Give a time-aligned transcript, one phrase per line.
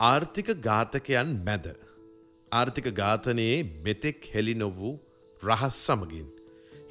[0.00, 1.64] ආර්ථික ඝාතකයන් මැද.
[2.52, 4.92] ආර්ථික ඝාතනයේ මෙතෙක් හෙළි නො වූ
[5.42, 6.28] රහස් සමගින්.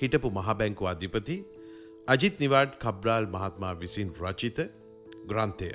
[0.02, 1.38] හිටපු මහබැංකු අධිපති
[2.08, 4.60] අජිත් නිවාඩ් කබ්රාල් මහත්මා විසින් රචිත
[5.30, 5.72] ග්‍රන්ථය.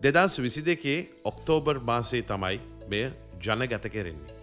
[0.00, 2.58] දෙදස් විසි දෙකේ ඔක්තෝබර් මාසේ තමයි
[2.90, 3.04] මෙය
[3.44, 4.34] ජනගත කෙරෙන්නේ.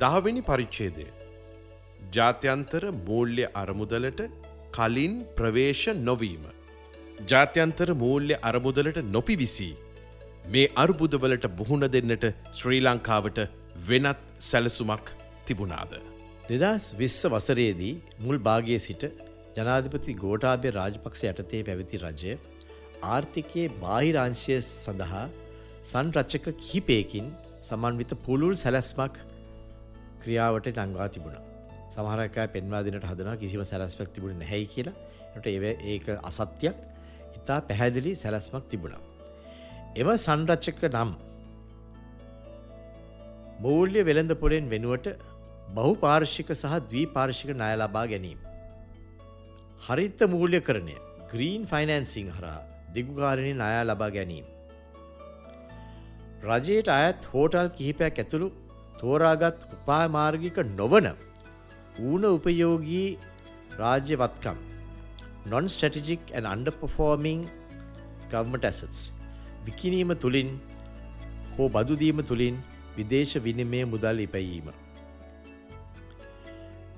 [0.00, 1.06] දහවෙනි පරිච්චේදය.
[2.16, 4.20] ජාත්‍යන්තර මූල්‍ය අරමුදලට
[4.76, 6.44] කලින් ප්‍රවේශ නොවීම.
[7.30, 9.74] ජාත්‍යන්තර මූල්‍ය අරමුදලට නොපිවිසී
[10.46, 13.38] මේ අර්බුදවලට මුහුණ දෙන්නට ශ්‍රී ලංකාවට
[13.86, 15.08] වෙනත් සැලසුමක්
[15.46, 15.94] තිබුණාද.
[16.50, 19.02] දෙදස් විස්ස වසරේදී මුල් භාගයේ සිට
[19.56, 22.36] ජනාධිපති ගෝටාභය රාජපක්ෂ යටතේ පැවිති රජය
[23.06, 25.24] ආර්ථිකයේ බාහිරංශය සඳහා
[25.84, 27.26] සංරච්චක කිහිපයකින්
[27.62, 29.18] සමන්විත පුළුල් සැලැස්මක්
[30.22, 31.42] ක්‍රියාවට නංවා තිබුණ.
[31.90, 34.96] සමහරකා පෙන්වාදිනට හදනා කිසිම සැලස්මක් තිබුණ නැහැයි කියලා
[35.34, 36.76] ට ඒ ඒක අසත්‍යයක්
[37.36, 39.05] ඉතා පැහැදිලි සැලස්මක් තිබුණා.
[40.00, 41.10] එම සංරච්චක නම්
[43.64, 45.06] මූල්‍ය වෙළඳ පොරෙන් වෙනුවට
[45.76, 48.40] බහු පාර්ශික සහ ද්වී පාර්ශික ණය ලබා ගැනීම.
[49.86, 50.96] හරිත්ත මූල්‍ය කරණය
[51.32, 52.58] ග්‍රීන් ෆයිනන්සිං හරා
[52.96, 54.46] දිගුකාලනි ණය ලබා ගැනීම.
[56.50, 58.48] රජයට අයත් හෝටල් කිහිපයක් ඇතුළු
[59.00, 61.08] තෝරාගත් උපාමාර්ගික නොවන
[62.06, 63.08] ඌන උපයෝගී
[63.80, 64.58] රාජ්‍යවත්කම්
[65.50, 67.42] non strategic and underperforming
[68.32, 69.00] government assets
[69.66, 70.50] විකිනීම තුළින්
[71.56, 72.56] හෝ බදුදීම තුළින්
[72.96, 74.68] විදේශ විනිමය මුදල් ඉපැයීම.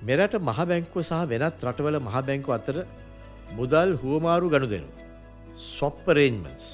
[0.07, 2.77] මෙරට මහබැංකුව සහ වෙනත් රටවල මහබැංකු අතර
[3.59, 4.91] මුදල් හුවමාරු ගණු දෙනු.
[5.69, 6.67] ස්වප්පරේන්මන්ස්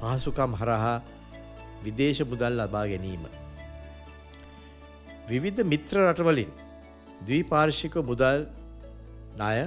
[0.00, 0.96] පහසුකම් හරහා
[1.84, 3.22] විදේශ මුදල් ලබා ගැනීම.
[5.30, 6.50] විවිධ මිත්‍ර රටවලින්
[7.26, 8.46] ද්වීපාර්ශික මුදල්
[9.40, 9.58] ණය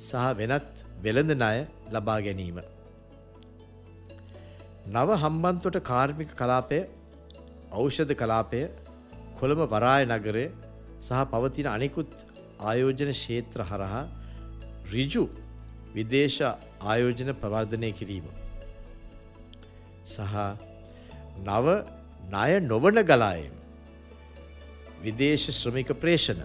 [0.00, 1.56] සහ වෙනත් වෙළඳ ණය
[1.94, 2.58] ලබා ගැනීම.
[4.88, 6.78] නව හම්බන්තොට කාර්මික කලාපය
[7.78, 8.60] ඖෂධ කලාපය
[9.38, 10.44] කොළඹ වරාය නගරය
[11.00, 12.10] සහ පවතින අනෙකුත්
[12.60, 14.02] ආයෝජන ක්ෂේත්‍ර හරහා
[14.94, 15.24] රිජු
[15.94, 18.26] විදේශ ආයෝජන ප්‍රවර්ධනය කිරීම.
[20.06, 20.34] සහ
[21.44, 21.66] නව
[22.32, 23.54] ණය නොවන ගලායම්
[25.04, 26.42] විදේශ ශ්‍රමික ප්‍රේෂණ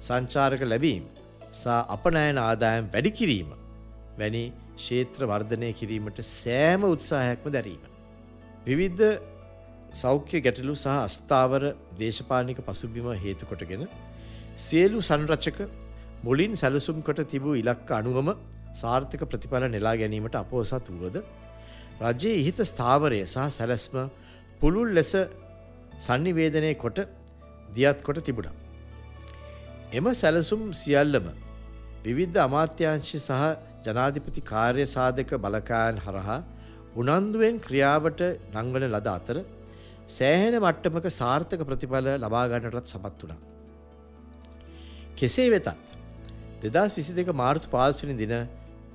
[0.00, 1.04] සංචාරක ලැබීම්
[1.52, 3.50] සහ අපනයන ආදායම් වැඩි කිරීම
[4.18, 4.44] වැනි
[4.76, 7.82] ක්ෂේත්‍ර වර්ධනය කිරීමට සෑම උත්සාහයක්ම දැරීම.
[8.64, 9.08] විවිද්ධ
[9.94, 11.62] සෞඛ්‍ය ගැටලු සහ අස්ථාවර
[11.98, 13.84] දේශපාලික පසුබිම හේතුකොටගෙන
[14.58, 15.58] සියලු සංරච්චක
[16.24, 18.30] මුලින් සැලසුම් කොට තිබූ ඉලක්ක අනුවම
[18.74, 21.18] සාර්ථක ප්‍රතිඵල නෙලා ගැනීමට අපෝසත් වුවද
[22.02, 23.96] රජයේ ඉහිත ස්ථාවරය සහ සැලැස්ම
[24.60, 25.12] පුළුල් ලෙස
[25.98, 26.98] සන්නිවේදනය කොට
[27.74, 28.56] දියත් කොට තිබුණා.
[29.92, 31.26] එම සැලසුම් සියල්ලම
[32.04, 33.42] විවිද්ධ අමාත්‍යංශ සහ
[33.84, 36.38] ජනාධිපති කාර්ය සාධක බලකායන් හරහා
[36.96, 38.20] උනන්දුවෙන් ක්‍රියාවට
[38.54, 39.36] නංවන ලද අතර
[40.08, 43.40] සෑහෙන මට්ටමක සාර්ථක ප්‍රතිඵල ලබාගන්නටත් සමත් වුණා.
[45.16, 45.68] කෙසේ වෙතත්
[46.64, 48.34] දෙදස් විසි දෙක මාර්තු පාස්වනි දින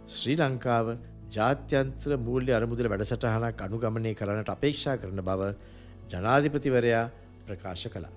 [0.10, 0.96] ශ්‍රී ලංකාව
[1.32, 5.54] ජාත්‍යන්ත්‍ර මූල්‍ය අරමුදල වැඩසටහනක් අනුගමනය කරන්නට අපේක්ෂා කරන බව
[6.12, 7.06] ජනාධිපතිවරයා
[7.46, 8.14] ප්‍රකාශ කළා.